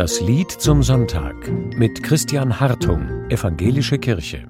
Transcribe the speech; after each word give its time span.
Das 0.00 0.18
Lied 0.22 0.50
zum 0.50 0.82
Sonntag 0.82 1.36
mit 1.76 2.02
Christian 2.02 2.58
Hartung, 2.58 3.28
Evangelische 3.28 3.98
Kirche. 3.98 4.48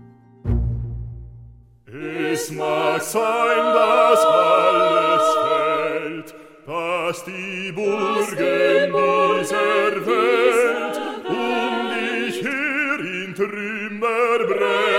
Es 2.32 2.52
mag 2.52 3.02
sein, 3.02 3.64
dass 3.74 4.24
alles 4.26 5.26
fällt, 5.42 6.34
dass 6.68 7.24
die 7.24 7.72
Burgen 7.72 8.92
dieser 9.40 10.06
Welt 10.06 11.00
um 11.28 11.74
dich 11.96 12.42
her 12.44 13.00
in 13.00 13.34
Trümmer 13.34 14.46
brechen. 14.46 14.89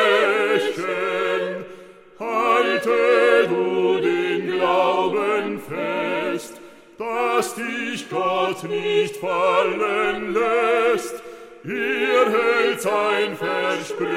Dass 7.41 7.55
dich 7.55 8.07
Gott 8.07 8.63
nicht 8.65 9.17
fallen 9.17 10.31
lässt, 10.31 11.23
er 11.63 12.29
hält 12.29 12.79
sein 12.79 13.35
Versprechen. 13.35 14.07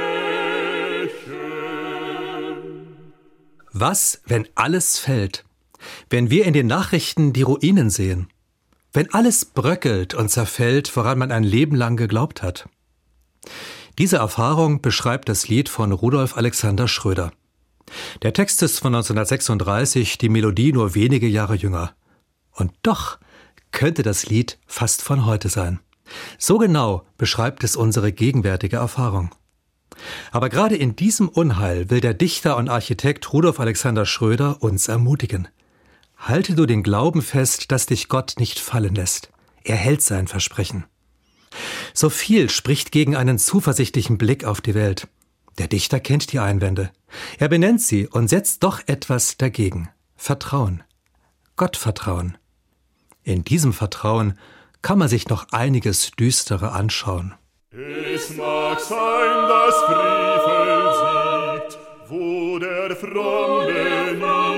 Was, 3.73 4.21
wenn 4.27 4.47
alles 4.55 4.99
fällt? 4.99 5.47
Wenn 6.11 6.29
wir 6.29 6.45
in 6.45 6.53
den 6.53 6.67
Nachrichten 6.67 7.33
die 7.33 7.41
Ruinen 7.41 7.89
sehen? 7.89 8.29
Wenn 8.93 9.11
alles 9.15 9.47
bröckelt 9.47 10.13
und 10.13 10.29
zerfällt, 10.29 10.95
woran 10.95 11.17
man 11.17 11.33
ein 11.33 11.45
Leben 11.45 11.77
lang 11.77 11.97
geglaubt 11.97 12.43
hat? 12.43 12.69
Diese 13.97 14.19
Erfahrung 14.19 14.83
beschreibt 14.83 15.31
das 15.31 15.49
Lied 15.49 15.71
von 15.71 15.93
Rudolf 15.93 16.37
Alexander 16.37 16.89
Schröder. 16.89 17.33
Der 18.21 18.35
Text 18.35 18.63
ist 18.63 18.81
von 18.81 18.95
1936, 18.95 20.19
die 20.19 20.29
Melodie 20.29 20.73
nur 20.73 20.95
wenige 20.95 21.27
Jahre 21.27 21.55
jünger. 21.55 21.95
Und 22.55 22.73
doch 22.83 23.19
könnte 23.75 24.03
das 24.03 24.27
Lied 24.27 24.59
fast 24.67 25.03
von 25.03 25.27
heute 25.27 25.51
sein. 25.51 25.81
So 26.39 26.59
genau 26.59 27.05
beschreibt 27.19 27.65
es 27.65 27.77
unsere 27.77 28.13
gegenwärtige 28.13 28.77
Erfahrung. 28.77 29.35
Aber 30.33 30.49
gerade 30.49 30.77
in 30.77 30.97
diesem 30.97 31.29
Unheil 31.29 31.91
will 31.91 32.01
der 32.01 32.15
Dichter 32.15 32.57
und 32.57 32.69
Architekt 32.69 33.33
Rudolf 33.33 33.61
Alexander 33.61 34.07
Schröder 34.07 34.63
uns 34.63 34.89
ermutigen. 34.89 35.49
Halte 36.17 36.55
du 36.55 36.67
den 36.67 36.83
Glauben 36.83 37.23
fest, 37.23 37.71
dass 37.71 37.87
dich 37.87 38.09
Gott 38.09 38.35
nicht 38.39 38.59
fallen 38.59 38.95
lässt. 38.95 39.31
Er 39.63 39.77
hält 39.77 40.03
sein 40.03 40.27
Versprechen. 40.27 40.85
So 41.93 42.11
viel 42.11 42.51
spricht 42.51 42.93
gegen 42.93 43.15
einen 43.15 43.39
zuversichtlichen 43.39 44.19
Blick 44.19 44.45
auf 44.45 44.61
die 44.61 44.75
Welt. 44.75 45.09
Der 45.59 45.69
Dichter 45.69 46.01
kennt 46.01 46.33
die 46.33 46.41
Einwände. 46.41 46.91
Er 47.39 47.49
benennt 47.49 47.81
sie 47.81 48.09
und 48.09 48.29
setzt 48.29 48.63
doch 48.65 48.81
etwas 48.87 49.37
dagegen. 49.37 49.89
Vertrauen. 50.17 50.83
Gottvertrauen. 51.57 52.37
In 53.27 53.43
diesem 53.43 53.73
Vertrauen 53.73 54.39
kann 54.83 54.99
man 54.99 55.09
sich 55.09 55.31
noch 55.31 55.47
einiges 55.51 56.11
Düstere 56.11 56.73
anschauen. 56.73 57.33
Es 57.71 58.37
mag 58.37 58.79
sein, 58.79 59.49
dass 59.49 59.75
Frevel 59.85 60.93
siegt, 61.01 61.79
wo 62.11 62.59
der 62.59 62.95
Fromme 62.95 63.73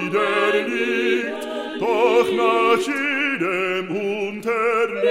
niederliegt, 0.03 1.47
doch 1.79 2.27
nach 2.37 2.79
jedem 2.79 3.89
Unterliegen 4.31 5.07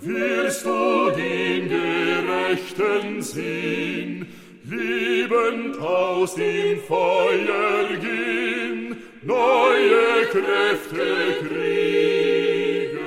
wirst 0.00 0.66
du 0.66 1.10
den 1.16 1.68
Gerechten 1.68 3.22
sehen, 3.22 4.26
liebend 4.64 5.78
aus 5.78 6.34
dem 6.34 6.80
Feuer 6.80 7.86
gehen, 8.00 8.63
neue 9.26 10.26
Kräfte 10.30 11.46
kriegen. 11.46 12.98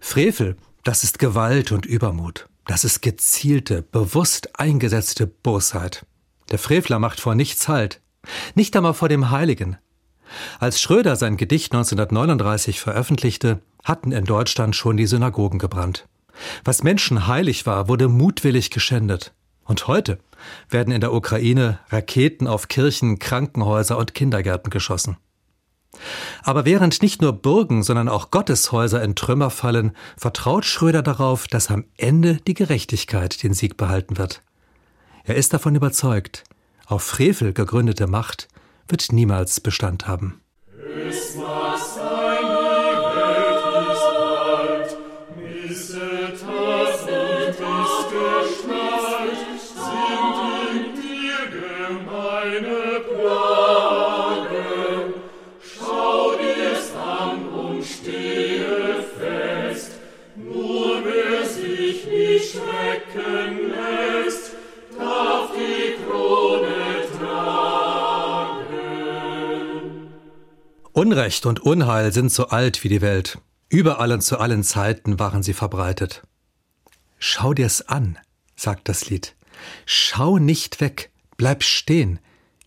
Frevel, 0.00 0.56
das 0.82 1.04
ist 1.04 1.18
Gewalt 1.18 1.72
und 1.72 1.86
Übermut. 1.86 2.46
Das 2.66 2.84
ist 2.84 3.02
gezielte, 3.02 3.82
bewusst 3.82 4.58
eingesetzte 4.58 5.26
Bosheit. 5.26 6.06
Der 6.50 6.58
Frevler 6.58 6.98
macht 6.98 7.20
vor 7.20 7.34
nichts 7.34 7.68
Halt. 7.68 8.00
Nicht 8.54 8.74
einmal 8.76 8.94
vor 8.94 9.08
dem 9.08 9.30
Heiligen. 9.30 9.76
Als 10.58 10.80
Schröder 10.80 11.16
sein 11.16 11.36
Gedicht 11.36 11.72
1939 11.72 12.80
veröffentlichte, 12.80 13.60
hatten 13.84 14.12
in 14.12 14.24
Deutschland 14.24 14.74
schon 14.74 14.96
die 14.96 15.06
Synagogen 15.06 15.58
gebrannt. 15.58 16.06
Was 16.64 16.82
Menschen 16.82 17.26
heilig 17.26 17.66
war, 17.66 17.88
wurde 17.88 18.08
mutwillig 18.08 18.70
geschändet. 18.70 19.34
Und 19.64 19.88
heute 19.88 20.18
werden 20.68 20.92
in 20.92 21.00
der 21.00 21.12
Ukraine 21.12 21.78
Raketen 21.88 22.46
auf 22.46 22.68
Kirchen, 22.68 23.18
Krankenhäuser 23.18 23.96
und 23.96 24.14
Kindergärten 24.14 24.70
geschossen. 24.70 25.16
Aber 26.42 26.64
während 26.64 27.02
nicht 27.02 27.22
nur 27.22 27.32
Burgen, 27.32 27.82
sondern 27.82 28.08
auch 28.08 28.30
Gotteshäuser 28.30 29.02
in 29.02 29.14
Trümmer 29.14 29.50
fallen, 29.50 29.92
vertraut 30.16 30.64
Schröder 30.64 31.02
darauf, 31.02 31.46
dass 31.46 31.70
am 31.70 31.84
Ende 31.96 32.38
die 32.46 32.54
Gerechtigkeit 32.54 33.42
den 33.42 33.54
Sieg 33.54 33.76
behalten 33.76 34.18
wird. 34.18 34.42
Er 35.24 35.36
ist 35.36 35.54
davon 35.54 35.74
überzeugt, 35.74 36.44
auf 36.86 37.02
Frevel 37.02 37.52
gegründete 37.52 38.06
Macht 38.06 38.48
wird 38.88 39.12
niemals 39.12 39.60
Bestand 39.60 40.06
haben. 40.06 40.40
Es 41.08 41.38
Unrecht 71.04 71.44
und 71.44 71.60
Unheil 71.60 72.14
sind 72.14 72.32
so 72.32 72.46
alt 72.46 72.82
wie 72.82 72.88
die 72.88 73.02
Welt. 73.02 73.36
Überall 73.68 74.10
und 74.10 74.22
zu 74.22 74.38
allen 74.38 74.64
Zeiten 74.64 75.18
waren 75.18 75.42
sie 75.42 75.52
verbreitet. 75.52 76.22
Schau 77.18 77.52
dir's 77.52 77.82
an, 77.82 78.18
sagt 78.56 78.88
das 78.88 79.10
Lied. 79.10 79.36
Schau 79.84 80.38
nicht 80.38 80.80
weg, 80.80 81.10
bleib 81.36 81.62
stehen, 81.62 82.20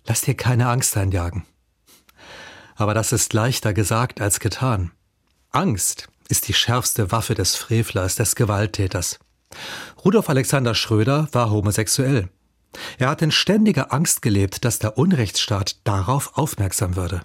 lass 0.06 0.22
dir 0.22 0.36
keine 0.36 0.70
Angst 0.70 0.96
einjagen. 0.98 1.48
Aber 2.76 2.94
das 2.94 3.12
ist 3.12 3.34
leichter 3.34 3.74
gesagt 3.74 4.22
als 4.22 4.40
getan. 4.40 4.92
Angst 5.50 6.08
ist 6.30 6.48
die 6.48 6.54
schärfste 6.54 7.12
Waffe 7.12 7.34
des 7.34 7.56
Frevlers, 7.56 8.18
des 8.18 8.36
Gewalttäters. 8.36 9.18
Rudolf 10.06 10.30
Alexander 10.30 10.76
Schröder 10.76 11.28
war 11.32 11.50
homosexuell. 11.50 12.30
Er 13.00 13.10
hat 13.10 13.24
in 13.24 13.32
ständiger 13.32 13.92
Angst 13.92 14.22
gelebt, 14.22 14.64
dass 14.64 14.78
der 14.78 15.00
Unrechtsstaat 15.00 15.78
darauf 15.86 16.38
aufmerksam 16.38 16.96
würde. 16.96 17.24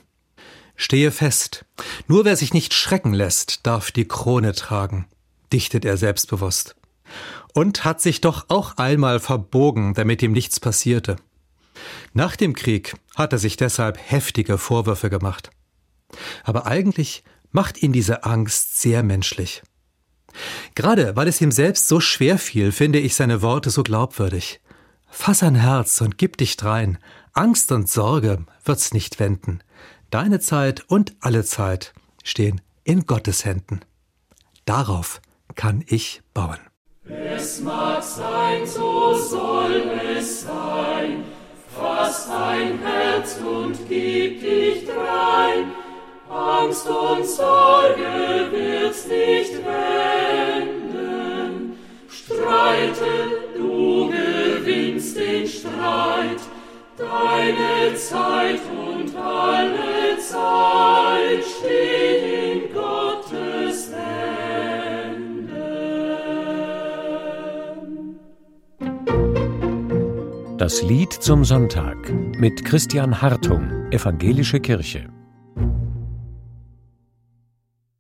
Stehe 0.77 1.11
fest, 1.11 1.65
nur 2.09 2.25
wer 2.25 2.37
sich 2.37 2.55
nicht 2.55 2.75
schrecken 2.75 3.13
lässt, 3.13 3.67
darf 3.67 3.91
die 3.91 4.07
Krone 4.07 4.53
tragen, 4.55 5.07
dichtet 5.53 5.85
er 5.85 5.97
selbstbewusst. 5.97 6.77
Und 7.55 7.85
hat 7.85 8.01
sich 8.01 8.21
doch 8.23 8.47
auch 8.49 8.79
einmal 8.79 9.21
verbogen, 9.21 9.95
damit 9.95 10.23
ihm 10.23 10.33
nichts 10.33 10.59
passierte. 10.59 11.17
Nach 12.15 12.37
dem 12.37 12.55
Krieg 12.55 12.95
hat 13.15 13.33
er 13.33 13.39
sich 13.39 13.57
deshalb 13.57 13.99
heftige 13.99 14.57
Vorwürfe 14.57 15.11
gemacht. 15.11 15.51
Aber 16.45 16.67
eigentlich 16.67 17.23
macht 17.51 17.83
ihn 17.83 17.93
diese 17.93 18.25
Angst 18.25 18.81
sehr 18.81 19.03
menschlich. 19.03 19.63
Gerade 20.75 21.15
weil 21.17 21.29
es 21.29 21.41
ihm 21.41 21.53
selbst 21.53 21.89
so 21.89 22.01
schwer 22.01 22.39
fiel, 22.39 22.73
finde 22.73 22.99
ich 22.99 23.15
seine 23.15 23.43
Worte 23.43 23.71
so 23.71 23.83
glaubwürdig. 23.83 24.61
Fass 25.09 25.43
ein 25.43 25.55
Herz 25.55 26.01
und 26.01 26.17
gib 26.17 26.39
dich 26.39 26.57
drein. 26.57 26.99
Angst 27.35 27.71
und 27.73 27.89
Sorge 27.89 28.45
wird's 28.65 28.95
nicht 28.95 29.21
wenden. 29.21 29.61
Deine 30.13 30.39
Zeit 30.41 30.85
und 30.89 31.15
alle 31.21 31.43
Zeit 31.43 31.95
stehen 32.23 32.61
in 32.85 33.07
Gottes 33.07 33.47
Händen. 33.47 33.81
Darauf 34.67 35.23
kann 35.55 35.83
ich 35.87 36.21
bauen. 36.35 36.59
Es 37.09 37.63
mag 37.63 38.03
sein, 38.03 38.67
so 38.67 39.15
soll 39.15 39.91
es 40.15 40.43
sein. 40.43 41.25
Fass 41.75 42.29
dein 42.29 42.79
Herz 42.81 43.39
und 43.39 43.79
gib 43.89 44.43
dich 44.43 44.85
drein. 44.85 45.73
Angst 46.29 46.87
und 46.87 47.25
Sorge 47.25 48.51
wird's 48.51 49.07
nicht 49.07 49.55
wenden. 49.65 50.99
Streite, 52.11 53.49
du 53.57 54.11
gewinnst 54.11 55.17
den 55.17 55.49
Streit. 55.49 56.43
Deine 56.99 57.97
Zeit 57.97 58.61
und 58.71 58.92
Das 70.63 70.81
Lied 70.81 71.13
zum 71.13 71.45
Sonntag 71.45 72.09
mit 72.39 72.65
Christian 72.65 73.21
Hartung, 73.21 73.91
Evangelische 73.91 74.61
Kirche. 74.61 75.09